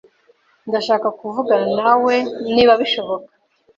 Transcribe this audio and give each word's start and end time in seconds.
Ndashaka 0.69 1.07
kuvuganawe 1.19 1.73
nawe 1.79 2.15
niba 2.53 2.73
bishoboka. 2.81 3.29